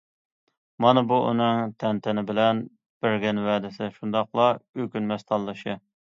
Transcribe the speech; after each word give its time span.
مانا 0.83 1.01
بۇ، 1.09 1.17
ئۇنىڭ 1.25 1.59
تەنتەنە 1.83 2.23
بىلەن 2.31 2.61
بەرگەن 3.05 3.41
ۋەدىسى، 3.49 3.89
شۇنداقلا 3.99 4.47
ئۆكۈنمەس 4.85 5.27
تاللىشى. 5.33 5.77